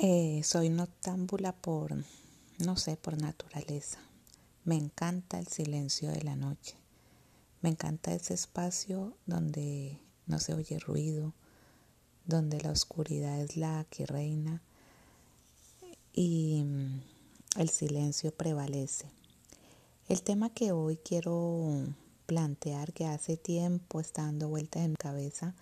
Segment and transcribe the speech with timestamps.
[0.00, 1.92] Eh, soy noctámbula por,
[2.60, 3.98] no sé, por naturaleza.
[4.64, 6.76] Me encanta el silencio de la noche.
[7.62, 9.98] Me encanta ese espacio donde
[10.28, 11.34] no se oye ruido,
[12.26, 14.62] donde la oscuridad es la que reina
[16.12, 17.00] y mm,
[17.56, 19.10] el silencio prevalece.
[20.08, 21.88] El tema que hoy quiero
[22.26, 25.56] plantear, que hace tiempo está dando vueltas en mi cabeza,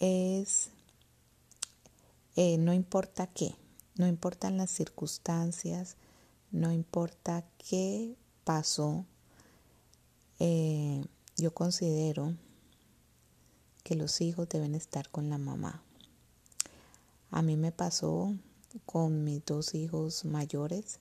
[0.00, 0.70] es
[2.40, 3.56] eh, no importa qué,
[3.96, 5.96] no importan las circunstancias,
[6.52, 9.04] no importa qué pasó,
[10.38, 11.04] eh,
[11.36, 12.36] yo considero
[13.82, 15.82] que los hijos deben estar con la mamá.
[17.32, 18.32] A mí me pasó
[18.86, 21.00] con mis dos hijos mayores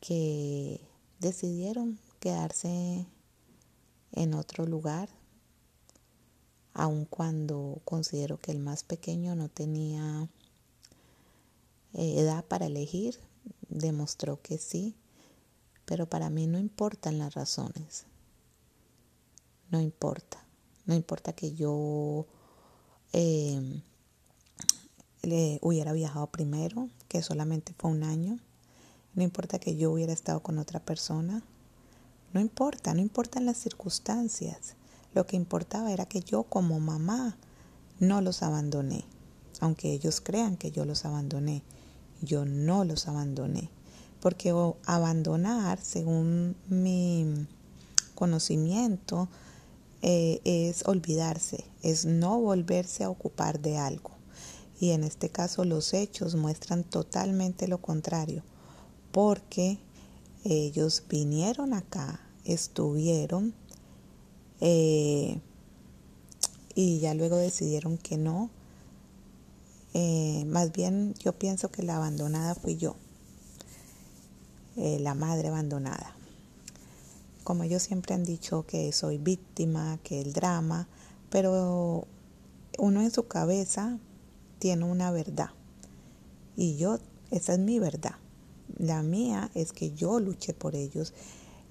[0.00, 0.78] que
[1.20, 3.06] decidieron quedarse
[4.12, 5.08] en otro lugar
[6.74, 10.28] aun cuando considero que el más pequeño no tenía
[11.94, 13.18] eh, edad para elegir,
[13.68, 14.94] demostró que sí,
[15.84, 18.06] pero para mí no importan las razones,
[19.70, 20.44] no importa,
[20.86, 22.26] no importa que yo
[23.12, 23.82] em,
[25.22, 28.38] le hubiera viajado primero, que solamente fue un año,
[29.14, 31.42] no importa que yo hubiera estado con otra persona,
[32.32, 34.74] no importa, no importan las circunstancias.
[35.14, 37.36] Lo que importaba era que yo como mamá
[38.00, 39.04] no los abandoné.
[39.60, 41.62] Aunque ellos crean que yo los abandoné,
[42.20, 43.70] yo no los abandoné.
[44.20, 44.54] Porque
[44.86, 47.46] abandonar, según mi
[48.14, 49.28] conocimiento,
[50.04, 54.10] eh, es olvidarse, es no volverse a ocupar de algo.
[54.80, 58.42] Y en este caso los hechos muestran totalmente lo contrario,
[59.12, 59.78] porque
[60.44, 63.54] ellos vinieron acá, estuvieron,
[64.64, 65.40] eh,
[66.76, 68.48] y ya luego decidieron que no.
[69.92, 72.94] Eh, más bien yo pienso que la abandonada fui yo,
[74.76, 76.14] eh, la madre abandonada.
[77.42, 80.86] Como ellos siempre han dicho que soy víctima, que el drama,
[81.28, 82.06] pero
[82.78, 83.98] uno en su cabeza
[84.60, 85.50] tiene una verdad.
[86.56, 87.00] Y yo,
[87.32, 88.14] esa es mi verdad.
[88.78, 91.14] La mía es que yo luché por ellos,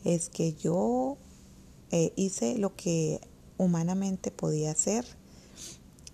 [0.03, 1.17] es que yo
[1.91, 3.19] eh, hice lo que
[3.57, 5.05] humanamente podía hacer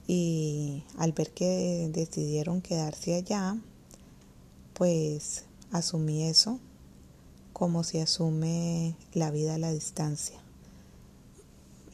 [0.07, 3.57] y al ver que decidieron quedarse allá,
[4.73, 6.59] pues asumí eso
[7.53, 10.39] como se asume la vida a la distancia.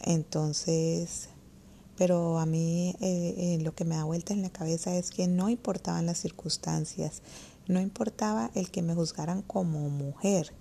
[0.01, 1.29] Entonces,
[1.97, 5.27] pero a mí eh, eh, lo que me da vuelta en la cabeza es que
[5.27, 7.21] no importaban las circunstancias,
[7.67, 10.53] no importaba el que me juzgaran como mujer,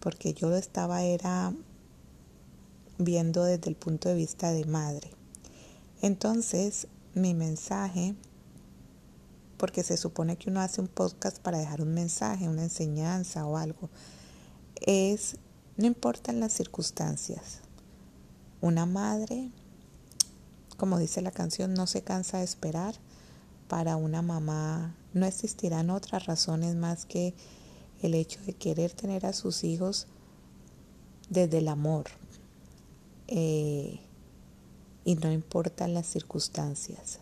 [0.00, 1.54] porque yo estaba era
[2.98, 5.10] viendo desde el punto de vista de madre.
[6.02, 8.14] Entonces, mi mensaje,
[9.56, 13.56] porque se supone que uno hace un podcast para dejar un mensaje, una enseñanza o
[13.56, 13.88] algo,
[14.80, 15.36] es,
[15.76, 17.60] no importan las circunstancias.
[18.60, 19.50] Una madre,
[20.76, 22.94] como dice la canción, no se cansa de esperar.
[23.68, 27.34] Para una mamá no existirán otras razones más que
[28.02, 30.06] el hecho de querer tener a sus hijos
[31.30, 32.04] desde el amor,
[33.28, 34.00] eh,
[35.04, 37.20] y no importan las circunstancias.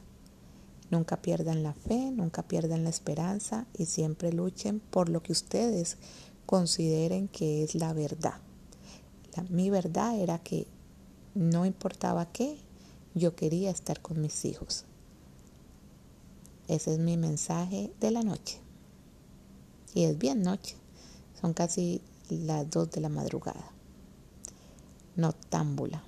[0.91, 5.97] Nunca pierdan la fe, nunca pierdan la esperanza y siempre luchen por lo que ustedes
[6.47, 8.41] consideren que es la verdad.
[9.49, 10.67] mi verdad era que
[11.35, 12.59] no importaba qué,
[13.15, 14.85] yo quería estar con mis hijos.
[16.69, 18.59] Ese es mi mensaje de la noche.
[19.95, 20.77] Y es bien noche.
[21.41, 23.73] Son casi las dos de la madrugada
[25.17, 26.03] noctámbula.